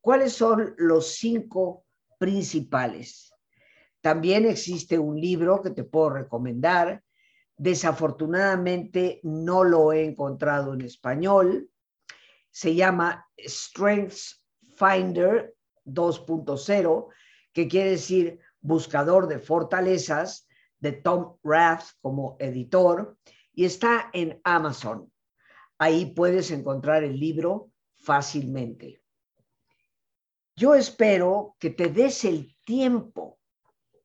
cuáles 0.00 0.32
son 0.32 0.74
los 0.78 1.14
cinco 1.16 1.84
principales. 2.18 3.31
También 4.02 4.46
existe 4.46 4.98
un 4.98 5.18
libro 5.18 5.62
que 5.62 5.70
te 5.70 5.84
puedo 5.84 6.10
recomendar. 6.10 7.02
Desafortunadamente 7.56 9.20
no 9.22 9.62
lo 9.62 9.92
he 9.92 10.04
encontrado 10.04 10.74
en 10.74 10.80
español. 10.80 11.70
Se 12.50 12.74
llama 12.74 13.28
Strengths 13.38 14.44
Finder 14.76 15.54
2.0, 15.86 17.06
que 17.52 17.68
quiere 17.68 17.90
decir 17.90 18.40
buscador 18.60 19.28
de 19.28 19.38
fortalezas 19.38 20.48
de 20.80 20.92
Tom 20.92 21.36
Rath 21.44 21.84
como 22.00 22.36
editor 22.40 23.16
y 23.54 23.64
está 23.64 24.10
en 24.12 24.40
Amazon. 24.42 25.12
Ahí 25.78 26.06
puedes 26.06 26.50
encontrar 26.50 27.04
el 27.04 27.20
libro 27.20 27.70
fácilmente. 27.94 29.00
Yo 30.56 30.74
espero 30.74 31.54
que 31.60 31.70
te 31.70 31.88
des 31.88 32.24
el 32.24 32.56
tiempo 32.64 33.38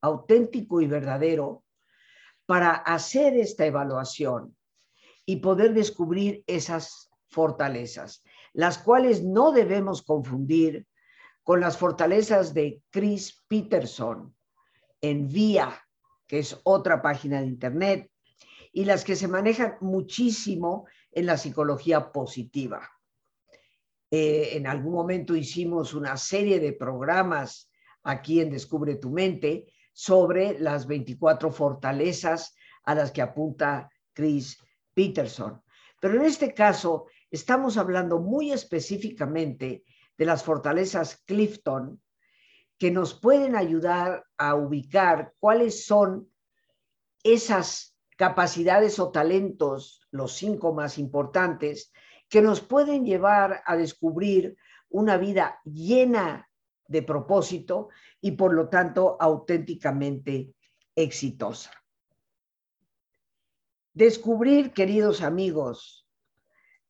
auténtico 0.02 0.82
y 0.82 0.88
verdadero 0.88 1.64
para 2.46 2.72
hacer 2.72 3.36
esta 3.36 3.66
evaluación 3.66 4.56
y 5.26 5.38
poder 5.38 5.74
descubrir 5.74 6.44
esas 6.48 7.10
fortalezas, 7.30 8.24
las 8.54 8.78
cuales 8.78 9.24
no 9.24 9.52
debemos 9.52 10.02
confundir 10.02 10.88
con 11.44 11.60
las 11.60 11.78
fortalezas 11.78 12.54
de 12.54 12.82
Chris 12.90 13.44
Peterson 13.48 14.34
en 15.02 15.28
Vía 15.28 15.82
que 16.28 16.40
es 16.40 16.60
otra 16.64 17.02
página 17.02 17.42
de 17.42 17.48
Internet, 17.48 18.12
y 18.74 18.86
las 18.86 19.04
que 19.04 19.16
se 19.16 19.28
manejan 19.28 19.78
muchísimo 19.82 20.86
en 21.12 21.26
la 21.26 21.38
psicología 21.38 22.12
positiva. 22.12 22.88
Eh, 24.12 24.50
en 24.54 24.68
algún 24.68 24.94
momento 24.94 25.36
hicimos 25.36 25.94
una 25.94 26.16
serie 26.18 26.60
de 26.60 26.74
programas 26.74 27.72
aquí 28.04 28.40
en 28.40 28.52
Descubre 28.52 28.96
tu 28.96 29.10
mente 29.10 29.74
sobre 29.98 30.60
las 30.60 30.86
24 30.86 31.52
fortalezas 31.52 32.54
a 32.84 32.94
las 32.94 33.12
que 33.12 33.24
apunta 33.24 33.90
Chris 34.14 34.60
Peterson. 34.94 35.64
Pero 36.00 36.18
en 36.18 36.22
este 36.22 36.54
caso 36.54 37.08
estamos 37.32 37.78
hablando 37.78 38.20
muy 38.20 38.52
específicamente 38.52 39.84
de 40.16 40.26
las 40.26 40.44
fortalezas 40.44 41.24
Clifton 41.26 42.00
que 42.78 42.92
nos 42.92 43.16
pueden 43.16 43.56
ayudar 43.56 44.24
a 44.38 44.54
ubicar 44.54 45.34
cuáles 45.40 45.88
son 45.88 46.32
esas 47.24 47.98
capacidades 48.18 49.00
o 49.00 49.10
talentos, 49.10 50.08
los 50.12 50.34
cinco 50.34 50.76
más 50.76 51.00
importantes, 51.00 51.92
que 52.30 52.44
nos 52.44 52.62
pueden 52.62 53.04
llevar 53.04 53.64
a 53.66 53.76
descubrir 53.76 54.58
una 54.90 55.18
vida 55.18 55.60
llena 55.64 56.47
de 56.88 57.02
propósito 57.02 57.90
y 58.22 58.32
por 58.32 58.54
lo 58.54 58.70
tanto 58.70 59.18
auténticamente 59.20 60.54
exitosa. 60.96 61.72
Descubrir, 63.94 64.74
queridos 64.74 65.22
amigos, 65.22 66.08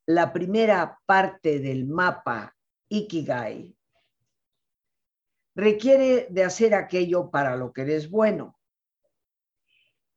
la 0.06 0.32
primera 0.32 1.00
parte 1.06 1.60
del 1.60 1.86
mapa 1.86 2.56
Ikigai 2.90 3.76
requiere 5.56 6.28
de 6.30 6.44
hacer 6.44 6.76
aquello 6.76 7.30
para 7.32 7.56
lo 7.56 7.74
que 7.74 7.82
eres 7.82 8.10
bueno. 8.10 8.58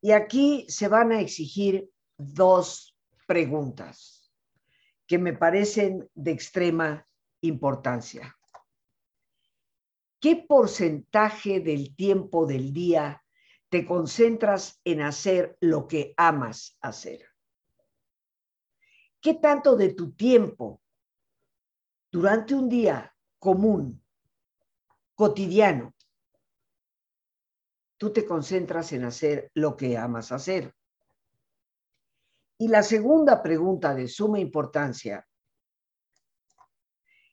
Y 0.01 0.11
aquí 0.11 0.65
se 0.69 0.87
van 0.87 1.11
a 1.11 1.19
exigir 1.19 1.89
dos 2.17 2.95
preguntas 3.27 4.31
que 5.07 5.17
me 5.17 5.33
parecen 5.33 6.09
de 6.13 6.31
extrema 6.31 7.07
importancia. 7.41 8.35
¿Qué 10.21 10.35
porcentaje 10.35 11.61
del 11.61 11.95
tiempo 11.95 12.45
del 12.45 12.71
día 12.71 13.25
te 13.69 13.87
concentras 13.87 14.79
en 14.83 15.01
hacer 15.01 15.57
lo 15.61 15.87
que 15.87 16.13
amas 16.15 16.77
hacer? 16.79 17.25
¿Qué 19.19 19.33
tanto 19.33 19.75
de 19.75 19.95
tu 19.95 20.11
tiempo 20.11 20.79
durante 22.11 22.53
un 22.53 22.69
día 22.69 23.15
común, 23.39 23.99
cotidiano, 25.15 25.95
tú 27.97 28.13
te 28.13 28.23
concentras 28.23 28.93
en 28.93 29.05
hacer 29.05 29.49
lo 29.55 29.75
que 29.75 29.97
amas 29.97 30.31
hacer? 30.31 30.75
Y 32.59 32.67
la 32.67 32.83
segunda 32.83 33.41
pregunta 33.41 33.95
de 33.95 34.07
suma 34.07 34.39
importancia, 34.39 35.27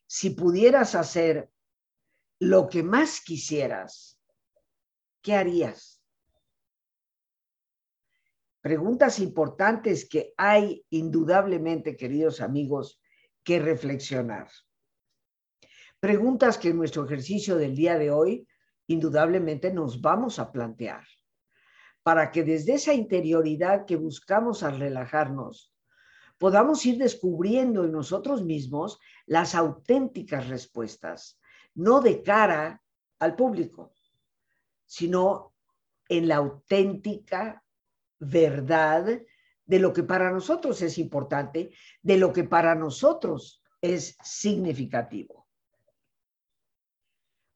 si 0.06 0.30
pudieras 0.30 0.94
hacer 0.94 1.50
lo 2.40 2.68
que 2.68 2.82
más 2.82 3.20
quisieras, 3.20 4.20
¿qué 5.22 5.34
harías? 5.34 5.98
preguntas 8.60 9.18
importantes 9.18 10.06
que 10.06 10.34
hay 10.36 10.84
indudablemente, 10.90 11.96
queridos 11.96 12.42
amigos, 12.42 13.00
que 13.42 13.58
reflexionar. 13.60 14.48
Preguntas 16.00 16.58
que 16.58 16.68
en 16.68 16.76
nuestro 16.76 17.06
ejercicio 17.06 17.56
del 17.56 17.74
día 17.74 17.96
de 17.96 18.10
hoy 18.10 18.46
indudablemente 18.86 19.72
nos 19.72 20.02
vamos 20.02 20.38
a 20.38 20.52
plantear 20.52 21.02
para 22.02 22.30
que 22.30 22.42
desde 22.42 22.74
esa 22.74 22.92
interioridad 22.92 23.86
que 23.86 23.96
buscamos 23.96 24.62
al 24.62 24.78
relajarnos, 24.78 25.74
podamos 26.38 26.84
ir 26.84 26.98
descubriendo 26.98 27.84
en 27.84 27.92
nosotros 27.92 28.44
mismos 28.44 28.98
las 29.26 29.54
auténticas 29.54 30.48
respuestas, 30.48 31.38
no 31.74 32.00
de 32.00 32.22
cara 32.22 32.82
al 33.18 33.36
público, 33.36 33.92
sino 34.84 35.54
en 36.08 36.28
la 36.28 36.36
auténtica 36.36 37.62
verdad 38.18 39.20
de 39.64 39.78
lo 39.78 39.92
que 39.92 40.02
para 40.02 40.30
nosotros 40.30 40.80
es 40.82 40.98
importante, 40.98 41.70
de 42.02 42.16
lo 42.16 42.32
que 42.32 42.44
para 42.44 42.74
nosotros 42.74 43.62
es 43.80 44.16
significativo. 44.22 45.46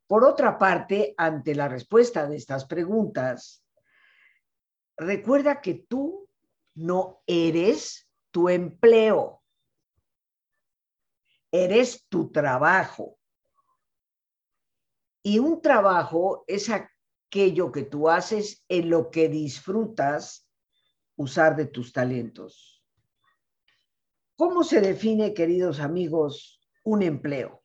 Por 0.07 0.25
otra 0.25 0.59
parte, 0.59 1.15
ante 1.17 1.55
la 1.55 1.69
respuesta 1.69 2.27
de 2.27 2.37
estas 2.37 2.67
preguntas, 2.67 3.65
recuerda 4.99 5.63
que 5.63 5.87
tú 5.89 6.29
no 6.75 7.23
eres 7.27 8.11
tu 8.31 8.51
empleo, 8.51 9.43
eres 11.51 12.07
tu 12.09 12.31
trabajo. 12.31 13.19
Y 15.23 15.39
un 15.39 15.63
trabajo 15.63 16.45
es 16.47 16.69
aquello 16.69 17.71
que 17.71 17.83
tú 17.83 18.09
haces 18.09 18.65
en 18.69 18.91
lo 18.91 19.11
que 19.11 19.29
disfrutas 19.29 20.49
usar 21.17 21.57
de 21.57 21.67
tus 21.67 21.93
talentos. 21.93 22.85
¿Cómo 24.37 24.65
se 24.65 24.81
define, 24.81 25.35
queridos 25.35 25.79
amigos, 25.79 26.61
un 26.83 27.03
empleo? 27.03 27.63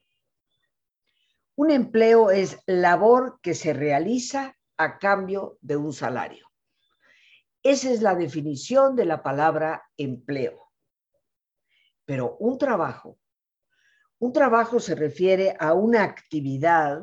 Un 1.55 1.71
empleo 1.71 2.29
es 2.29 2.59
labor 2.67 3.39
que 3.41 3.55
se 3.55 3.73
realiza 3.73 4.55
a 4.77 4.99
cambio 4.99 5.57
de 5.61 5.75
un 5.75 5.91
salario. 5.91 6.47
Esa 7.63 7.89
es 7.89 8.03
la 8.03 8.13
definición 8.13 8.95
de 8.95 9.05
la 9.05 9.23
palabra 9.23 9.83
empleo. 9.97 10.71
Pero 12.05 12.37
un 12.37 12.59
trabajo, 12.59 13.17
un 14.19 14.31
trabajo 14.31 14.79
se 14.79 14.93
refiere 14.93 15.57
a 15.59 15.73
una 15.73 16.03
actividad 16.03 17.01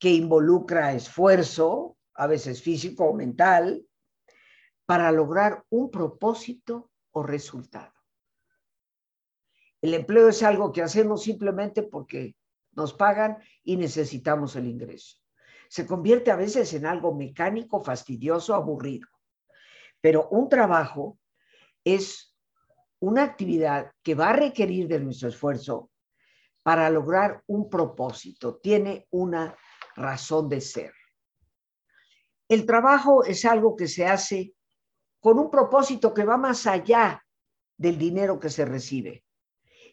que 0.00 0.10
involucra 0.10 0.94
esfuerzo, 0.94 1.98
a 2.14 2.26
veces 2.26 2.62
físico 2.62 3.04
o 3.04 3.14
mental, 3.14 3.86
para 4.86 5.12
lograr 5.12 5.62
un 5.68 5.90
propósito 5.90 6.90
o 7.12 7.22
resultado. 7.22 7.92
El 9.82 9.94
empleo 9.94 10.28
es 10.28 10.42
algo 10.42 10.72
que 10.72 10.82
hacemos 10.82 11.22
simplemente 11.22 11.82
porque 11.82 12.34
nos 12.72 12.94
pagan 12.94 13.38
y 13.62 13.76
necesitamos 13.76 14.56
el 14.56 14.66
ingreso. 14.66 15.18
Se 15.68 15.86
convierte 15.86 16.30
a 16.30 16.36
veces 16.36 16.72
en 16.74 16.86
algo 16.86 17.14
mecánico, 17.14 17.84
fastidioso, 17.84 18.54
aburrido. 18.54 19.08
Pero 20.00 20.28
un 20.30 20.48
trabajo 20.48 21.18
es 21.84 22.34
una 23.00 23.22
actividad 23.22 23.92
que 24.02 24.14
va 24.14 24.30
a 24.30 24.36
requerir 24.36 24.88
de 24.88 25.00
nuestro 25.00 25.28
esfuerzo 25.28 25.90
para 26.62 26.90
lograr 26.90 27.42
un 27.46 27.70
propósito, 27.70 28.56
tiene 28.56 29.06
una 29.10 29.56
razón 29.96 30.48
de 30.48 30.60
ser. 30.60 30.92
El 32.48 32.66
trabajo 32.66 33.24
es 33.24 33.44
algo 33.44 33.76
que 33.76 33.86
se 33.86 34.06
hace 34.06 34.54
con 35.20 35.38
un 35.38 35.50
propósito 35.50 36.12
que 36.12 36.24
va 36.24 36.36
más 36.36 36.66
allá 36.66 37.24
del 37.76 37.96
dinero 37.98 38.40
que 38.40 38.50
se 38.50 38.64
recibe 38.64 39.24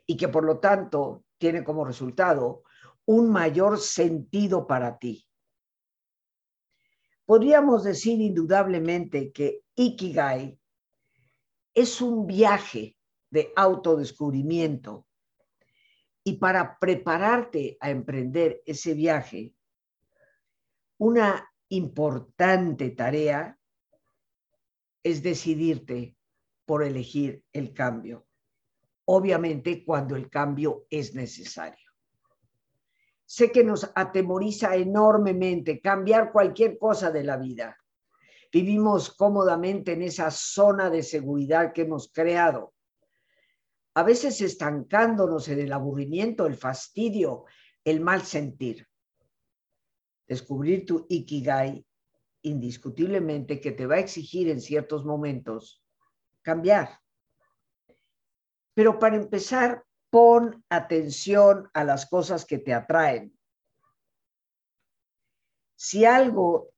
y 0.05 0.17
que 0.17 0.27
por 0.27 0.43
lo 0.43 0.59
tanto 0.59 1.23
tiene 1.37 1.63
como 1.63 1.85
resultado 1.85 2.63
un 3.05 3.29
mayor 3.29 3.79
sentido 3.79 4.67
para 4.67 4.97
ti. 4.97 5.27
Podríamos 7.25 7.83
decir 7.83 8.21
indudablemente 8.21 9.31
que 9.31 9.63
Ikigai 9.75 10.57
es 11.73 12.01
un 12.01 12.25
viaje 12.25 12.97
de 13.29 13.51
autodescubrimiento 13.55 15.05
y 16.23 16.37
para 16.37 16.77
prepararte 16.79 17.77
a 17.79 17.89
emprender 17.89 18.61
ese 18.65 18.93
viaje, 18.93 19.53
una 20.99 21.47
importante 21.69 22.91
tarea 22.91 23.57
es 25.03 25.21
decidirte 25.21 26.15
por 26.65 26.83
elegir 26.83 27.43
el 27.53 27.73
cambio. 27.73 28.25
Obviamente 29.05 29.85
cuando 29.85 30.15
el 30.15 30.29
cambio 30.29 30.85
es 30.89 31.13
necesario. 31.13 31.87
Sé 33.25 33.51
que 33.51 33.63
nos 33.63 33.89
atemoriza 33.95 34.75
enormemente 34.75 35.79
cambiar 35.81 36.31
cualquier 36.31 36.77
cosa 36.77 37.11
de 37.11 37.23
la 37.23 37.37
vida. 37.37 37.77
Vivimos 38.51 39.13
cómodamente 39.13 39.93
en 39.93 40.01
esa 40.01 40.31
zona 40.31 40.89
de 40.89 41.03
seguridad 41.03 41.73
que 41.73 41.81
hemos 41.81 42.11
creado. 42.11 42.73
A 43.93 44.03
veces 44.03 44.41
estancándonos 44.41 45.47
en 45.49 45.59
el 45.59 45.73
aburrimiento, 45.73 46.45
el 46.45 46.55
fastidio, 46.55 47.45
el 47.83 47.99
mal 47.99 48.21
sentir. 48.21 48.87
Descubrir 50.27 50.85
tu 50.85 51.05
ikigai 51.09 51.85
indiscutiblemente 52.41 53.59
que 53.59 53.71
te 53.71 53.85
va 53.85 53.95
a 53.95 53.99
exigir 53.99 54.49
en 54.49 54.61
ciertos 54.61 55.05
momentos 55.05 55.83
cambiar. 56.41 56.99
Pero 58.73 58.99
para 58.99 59.15
empezar, 59.15 59.83
pon 60.09 60.63
atención 60.69 61.69
a 61.73 61.83
las 61.83 62.05
cosas 62.05 62.45
que 62.45 62.57
te 62.59 62.73
atraen. 62.73 63.37
Si 65.75 66.05
algo 66.05 66.73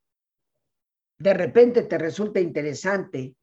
de 1.17 1.33
repente 1.33 1.83
te 1.83 1.97
resulta 1.97 2.39
interesante 2.39 3.35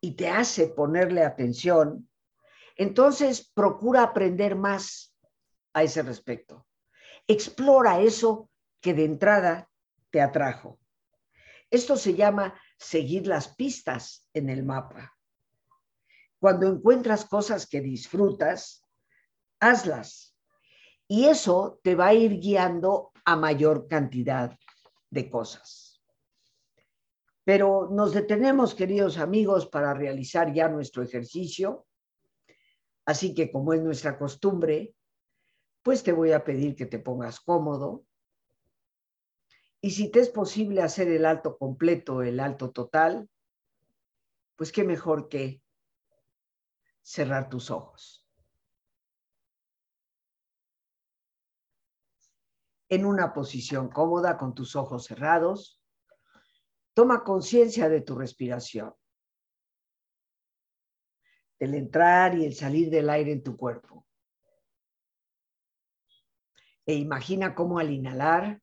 y 0.00 0.14
te 0.14 0.28
hace 0.28 0.68
ponerle 0.68 1.22
atención, 1.22 2.08
entonces 2.76 3.50
procura 3.54 4.02
aprender 4.02 4.56
más 4.56 5.14
a 5.74 5.82
ese 5.82 6.02
respecto. 6.02 6.66
Explora 7.26 8.00
eso 8.00 8.50
que 8.80 8.94
de 8.94 9.04
entrada 9.04 9.70
te 10.10 10.20
atrajo. 10.20 10.78
Esto 11.70 11.96
se 11.96 12.14
llama 12.14 12.58
seguir 12.78 13.26
las 13.26 13.54
pistas 13.54 14.26
en 14.32 14.48
el 14.48 14.64
mapa. 14.64 15.14
Cuando 16.38 16.66
encuentras 16.66 17.24
cosas 17.24 17.66
que 17.66 17.80
disfrutas, 17.80 18.84
hazlas. 19.60 20.36
Y 21.08 21.24
eso 21.24 21.80
te 21.82 21.94
va 21.94 22.08
a 22.08 22.14
ir 22.14 22.38
guiando 22.38 23.12
a 23.24 23.36
mayor 23.36 23.88
cantidad 23.88 24.56
de 25.10 25.30
cosas. 25.30 26.02
Pero 27.44 27.88
nos 27.90 28.12
detenemos, 28.12 28.74
queridos 28.74 29.18
amigos, 29.18 29.66
para 29.66 29.94
realizar 29.94 30.52
ya 30.52 30.68
nuestro 30.68 31.02
ejercicio. 31.02 31.86
Así 33.06 33.34
que 33.34 33.50
como 33.50 33.72
es 33.72 33.80
nuestra 33.80 34.18
costumbre, 34.18 34.94
pues 35.82 36.02
te 36.02 36.12
voy 36.12 36.32
a 36.32 36.44
pedir 36.44 36.76
que 36.76 36.84
te 36.84 36.98
pongas 36.98 37.40
cómodo, 37.40 38.04
y 39.80 39.90
si 39.90 40.10
te 40.10 40.20
es 40.20 40.28
posible 40.28 40.82
hacer 40.82 41.08
el 41.08 41.24
alto 41.24 41.56
completo, 41.56 42.22
el 42.22 42.40
alto 42.40 42.70
total, 42.70 43.28
pues 44.56 44.72
qué 44.72 44.84
mejor 44.84 45.28
que 45.28 45.62
cerrar 47.02 47.48
tus 47.48 47.70
ojos. 47.70 48.28
en 52.88 53.04
una 53.04 53.32
posición 53.32 53.88
cómoda 53.88 54.38
con 54.38 54.54
tus 54.54 54.74
ojos 54.74 55.04
cerrados. 55.04 55.80
Toma 56.94 57.22
conciencia 57.22 57.88
de 57.88 58.00
tu 58.00 58.16
respiración, 58.16 58.94
del 61.60 61.74
entrar 61.74 62.36
y 62.36 62.44
el 62.44 62.54
salir 62.54 62.90
del 62.90 63.10
aire 63.10 63.32
en 63.32 63.42
tu 63.42 63.56
cuerpo. 63.56 64.06
E 66.86 66.94
imagina 66.94 67.54
cómo 67.54 67.78
al 67.78 67.90
inhalar, 67.90 68.62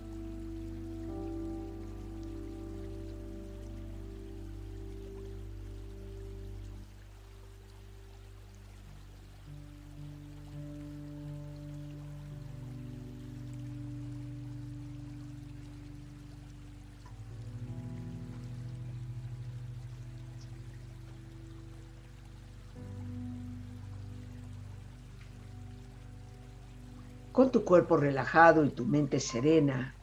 Con 27.31 27.49
tu 27.49 27.63
cuerpo 27.63 27.95
relajado 27.95 28.65
y 28.65 28.69
tu 28.69 28.85
mente 28.85 29.19
serena, 29.19 29.95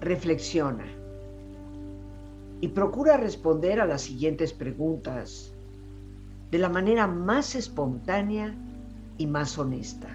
reflexiona 0.00 0.86
y 2.60 2.68
procura 2.68 3.18
responder 3.18 3.80
a 3.80 3.86
las 3.86 4.02
siguientes 4.02 4.54
preguntas 4.54 5.52
de 6.50 6.58
la 6.58 6.70
manera 6.70 7.06
más 7.06 7.54
espontánea 7.54 8.54
y 9.18 9.26
más 9.26 9.58
honesta. 9.58 10.08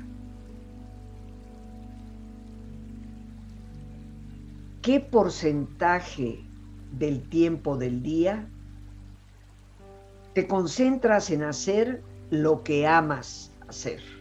¿Qué 4.82 5.00
porcentaje 5.00 6.43
del 6.97 7.21
tiempo 7.30 7.78
del 7.78 8.02
día 8.02 8.47
te 10.34 10.47
concentras 10.47 11.30
en 11.30 11.43
hacer 11.43 12.02
lo 12.32 12.63
que 12.63 12.88
amas 12.88 13.52
hacer? 13.67 14.21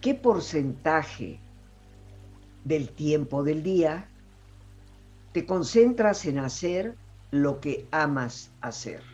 Qué 0.00 0.14
porcentaje 0.14 1.40
del 2.64 2.90
tiempo 2.90 3.42
del 3.42 3.62
día 3.62 4.08
te 5.32 5.46
concentras 5.46 6.24
en 6.26 6.38
hacer 6.38 6.96
lo 7.30 7.60
que 7.60 7.86
amas 7.90 8.50
hacer. 8.60 9.09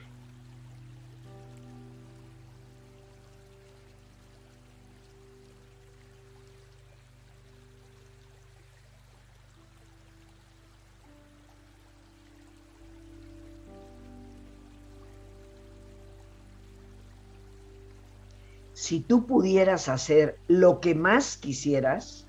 Si 18.87 19.01
tú 19.01 19.27
pudieras 19.27 19.89
hacer 19.89 20.39
lo 20.47 20.79
que 20.81 20.95
más 20.95 21.37
quisieras, 21.37 22.25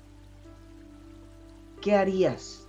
¿qué 1.80 1.94
harías? 1.94 2.66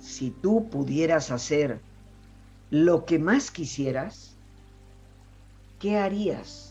Si 0.00 0.30
tú 0.30 0.70
pudieras 0.70 1.30
hacer 1.30 1.78
lo 2.70 3.04
que 3.04 3.18
más 3.18 3.50
quisieras, 3.50 4.34
¿qué 5.78 5.98
harías? 5.98 6.69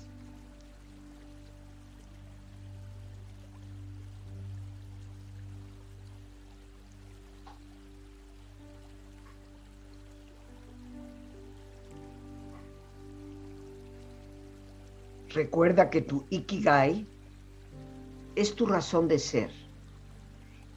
Recuerda 15.30 15.92
que 15.92 16.02
tu 16.02 16.26
Ikigai 16.32 17.06
es 18.36 18.56
tu 18.56 18.66
razón 18.66 19.08
de 19.08 19.20
ser, 19.20 19.52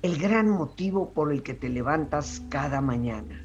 el 0.02 0.18
gran 0.18 0.50
motivo 0.50 1.10
por 1.10 1.32
el 1.32 1.42
que 1.42 1.54
te 1.54 1.70
levantas 1.70 2.42
cada 2.50 2.82
mañana. 2.82 3.42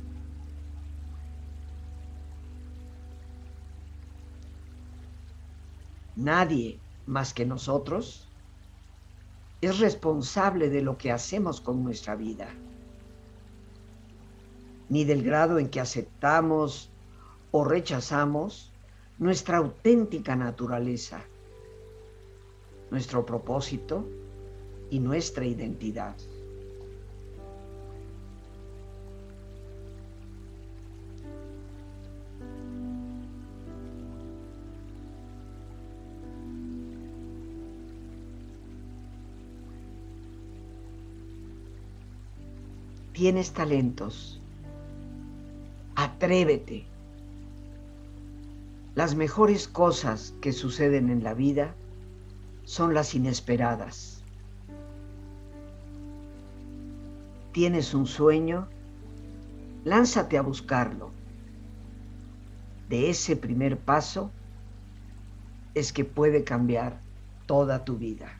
Nadie 6.17 6.77
más 7.05 7.33
que 7.33 7.45
nosotros 7.45 8.27
es 9.61 9.79
responsable 9.79 10.69
de 10.69 10.81
lo 10.81 10.97
que 10.97 11.11
hacemos 11.11 11.61
con 11.61 11.85
nuestra 11.85 12.15
vida, 12.15 12.49
ni 14.89 15.05
del 15.05 15.23
grado 15.23 15.57
en 15.57 15.69
que 15.69 15.79
aceptamos 15.79 16.89
o 17.51 17.63
rechazamos 17.63 18.73
nuestra 19.19 19.57
auténtica 19.57 20.35
naturaleza, 20.35 21.21
nuestro 22.91 23.25
propósito 23.25 24.05
y 24.89 24.99
nuestra 24.99 25.45
identidad. 25.45 26.15
Tienes 43.13 43.51
talentos. 43.51 44.39
Atrévete 45.95 46.85
las 48.97 49.13
mejores 49.13 49.67
cosas 49.67 50.33
que 50.41 50.51
suceden 50.51 51.11
en 51.11 51.23
la 51.23 51.35
vida 51.35 51.75
son 52.63 52.95
las 52.95 53.13
inesperadas. 53.13 54.23
¿Tienes 57.51 57.93
un 57.93 58.07
sueño? 58.07 58.67
Lánzate 59.83 60.39
a 60.39 60.41
buscarlo. 60.41 61.11
De 62.89 63.11
ese 63.11 63.35
primer 63.35 63.77
paso 63.77 64.31
es 65.75 65.93
que 65.93 66.03
puede 66.03 66.43
cambiar 66.43 66.99
toda 67.45 67.85
tu 67.85 67.97
vida. 67.97 68.39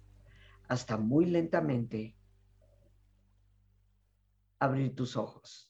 hasta 0.71 0.95
muy 0.95 1.25
lentamente 1.25 2.15
abrir 4.57 4.95
tus 4.95 5.17
ojos. 5.17 5.69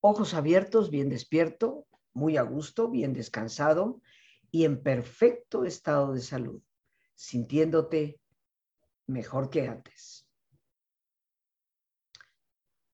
Ojos 0.00 0.34
abiertos, 0.34 0.88
bien 0.88 1.08
despierto, 1.08 1.88
muy 2.12 2.36
a 2.36 2.42
gusto, 2.42 2.88
bien 2.88 3.12
descansado 3.12 4.00
y 4.52 4.66
en 4.66 4.84
perfecto 4.84 5.64
estado 5.64 6.12
de 6.12 6.20
salud, 6.20 6.62
sintiéndote 7.16 8.20
mejor 9.08 9.50
que 9.50 9.66
antes. 9.66 10.28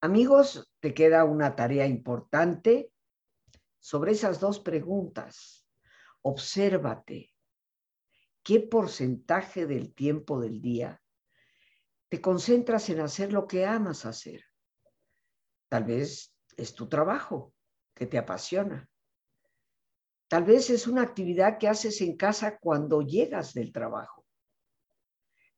Amigos, 0.00 0.72
te 0.80 0.94
queda 0.94 1.24
una 1.24 1.54
tarea 1.54 1.86
importante 1.86 2.90
sobre 3.78 4.12
esas 4.12 4.40
dos 4.40 4.58
preguntas. 4.58 5.68
Obsérvate. 6.22 7.34
¿Qué 8.48 8.60
porcentaje 8.60 9.66
del 9.66 9.92
tiempo 9.92 10.40
del 10.40 10.62
día 10.62 11.02
te 12.08 12.18
concentras 12.22 12.88
en 12.88 13.00
hacer 13.00 13.30
lo 13.30 13.46
que 13.46 13.66
amas 13.66 14.06
hacer? 14.06 14.42
Tal 15.68 15.84
vez 15.84 16.34
es 16.56 16.72
tu 16.72 16.88
trabajo 16.88 17.52
que 17.92 18.06
te 18.06 18.16
apasiona. 18.16 18.88
Tal 20.28 20.44
vez 20.44 20.70
es 20.70 20.86
una 20.86 21.02
actividad 21.02 21.58
que 21.58 21.68
haces 21.68 22.00
en 22.00 22.16
casa 22.16 22.56
cuando 22.56 23.02
llegas 23.02 23.52
del 23.52 23.70
trabajo. 23.70 24.24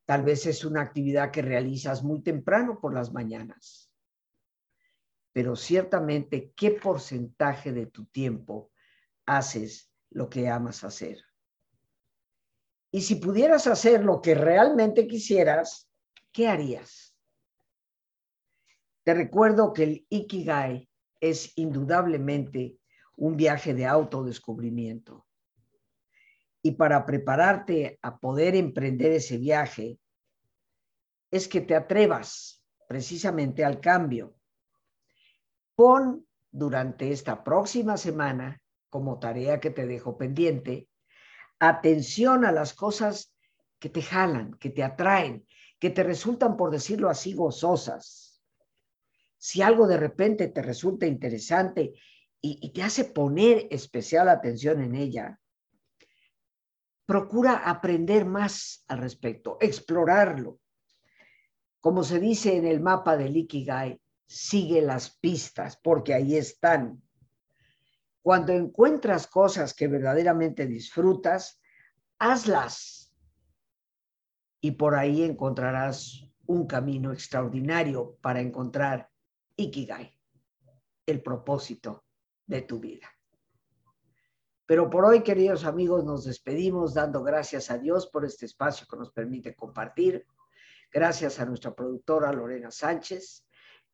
Tal 0.05 0.25
vez 0.25 0.47
es 0.47 0.65
una 0.65 0.83
actividad 0.83 1.31
que 1.31 1.43
realizas 1.43 2.03
muy 2.03 2.25
temprano 2.25 2.81
por 2.81 2.93
las 2.93 3.13
mañanas. 3.13 3.89
Pero 5.33 5.55
ciertamente, 5.55 6.53
¿qué 6.57 6.73
porcentaje 6.73 7.71
de 7.71 7.87
tu 7.87 8.07
tiempo 8.07 8.73
haces 9.27 9.93
lo 10.11 10.29
que 10.29 10.49
amas 10.49 10.83
hacer? 10.83 11.30
Y 12.91 13.03
si 13.03 13.17
pudieras 13.17 13.67
hacer 13.67 14.05
lo 14.05 14.21
que 14.21 14.35
realmente 14.35 15.07
quisieras, 15.07 15.89
¿qué 16.33 16.49
harías? 16.49 17.15
Te 19.05 19.15
recuerdo 19.15 19.73
que 19.73 19.83
el 19.85 20.07
Ikigai 20.09 20.89
es 21.21 21.53
indudablemente 21.57 22.77
un 23.17 23.37
viaje 23.37 23.75
de 23.75 23.87
autodescubrimiento. 23.87 25.27
Y 26.63 26.73
para 26.73 27.07
prepararte 27.07 27.99
a 28.03 28.19
poder 28.19 28.55
emprender 28.55 29.13
ese 29.13 29.39
viaje, 29.39 29.99
es 31.31 31.49
que 31.49 31.61
te 31.61 31.75
atrevas 31.75 32.65
precisamente 32.89 33.65
al 33.65 33.81
cambio. 33.81 34.35
Pon 35.75 36.27
durante 36.51 37.13
esta 37.13 37.45
próxima 37.45 37.97
semana, 37.97 38.61
como 38.91 39.19
tarea 39.19 39.61
que 39.61 39.71
te 39.71 39.87
dejo 39.87 40.19
pendiente, 40.19 40.90
atención 41.61 42.45
a 42.45 42.51
las 42.51 42.75
cosas 42.75 43.33
que 43.79 43.89
te 43.89 44.03
jalan, 44.03 44.55
que 44.55 44.71
te 44.71 44.83
atraen, 44.83 45.47
que 45.79 45.91
te 45.91 46.03
resultan, 46.03 46.57
por 46.57 46.71
decirlo 46.71 47.09
así, 47.09 47.35
gozosas 47.35 48.31
si 49.41 49.63
algo 49.63 49.87
de 49.87 49.97
repente 49.97 50.49
te 50.49 50.61
resulta 50.61 51.07
interesante 51.07 51.95
y, 52.43 52.73
te 52.73 52.83
hace 52.83 53.07
poner 53.07 53.69
especial 53.71 54.29
atención 54.29 54.83
en 54.83 54.95
ella, 54.95 55.41
procura 57.07 57.57
aprender 57.57 58.27
más 58.27 58.85
al 58.87 58.99
respecto, 58.99 59.57
explorarlo. 59.61 60.61
Como 61.81 62.05
se 62.05 62.21
dice 62.21 62.55
en 62.57 62.67
el 62.67 62.81
mapa 62.81 63.17
del 63.17 63.35
Ikigai, 63.35 63.99
sigue 64.27 64.83
las 64.83 65.19
pistas 65.19 65.79
porque 65.83 66.13
ahí 66.13 66.37
están. 66.37 67.03
Cuando 68.23 68.53
encuentras 68.53 69.27
cosas 69.27 69.75
que 69.75 69.89
verdaderamente 69.89 70.67
disfrutas, 70.67 71.61
hazlas. 72.19 73.15
Y 74.61 74.73
por 74.73 74.95
ahí 74.95 75.23
encontrarás 75.23 76.27
un 76.47 76.67
camino 76.67 77.13
extraordinario 77.13 78.19
para 78.21 78.41
encontrar 78.41 79.09
Ikigai, 79.57 80.19
el 81.07 81.23
propósito 81.23 82.05
de 82.47 82.63
tu 82.63 82.79
vida. 82.79 83.09
Pero 84.67 84.89
por 84.89 85.05
hoy, 85.05 85.23
queridos 85.23 85.65
amigos, 85.65 86.05
nos 86.05 86.25
despedimos 86.25 86.95
dando 86.95 87.23
gracias 87.23 87.71
a 87.71 87.79
Dios 87.79 88.07
por 88.07 88.25
este 88.25 88.47
espacio 88.47 88.87
que 88.89 88.97
nos 88.97 89.11
permite 89.11 89.55
compartir. 89.55 90.27
Gracias 90.93 91.41
a 91.41 91.45
nuestra 91.47 91.75
productora 91.75 92.33
Lorena 92.33 92.71
Sánchez, 92.71 93.47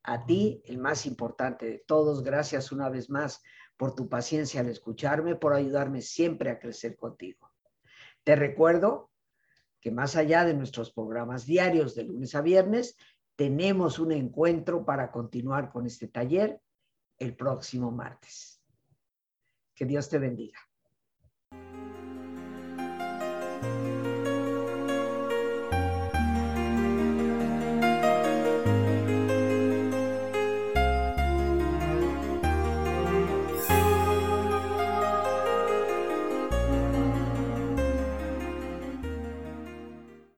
a 0.03 0.25
ti, 0.25 0.61
el 0.65 0.77
más 0.77 1.05
importante 1.05 1.65
de 1.65 1.83
todos. 1.87 2.23
Gracias 2.23 2.71
una 2.71 2.89
vez 2.89 3.09
más 3.09 3.41
por 3.77 3.95
tu 3.95 4.09
paciencia 4.09 4.59
al 4.59 4.69
escucharme, 4.69 5.35
por 5.35 5.53
ayudarme 5.53 6.01
siempre 6.01 6.49
a 6.49 6.59
crecer 6.59 6.97
contigo. 6.97 7.51
Te 8.23 8.35
recuerdo 8.35 9.11
que 9.79 9.91
más 9.91 10.15
allá 10.15 10.43
de 10.43 10.53
nuestros 10.53 10.91
programas 10.91 11.45
diarios 11.45 11.95
de 11.95 12.03
lunes 12.03 12.35
a 12.35 12.41
viernes, 12.41 12.97
tenemos 13.35 13.99
un 13.99 14.11
encuentro 14.11 14.83
para 14.83 15.11
continuar 15.11 15.71
con 15.71 15.85
este 15.85 16.07
taller 16.07 16.59
el 17.19 17.35
próximo 17.35 17.91
martes. 17.91 18.61
Que 19.75 19.85
Dios 19.85 20.09
te 20.09 20.17
bendiga. 20.17 20.66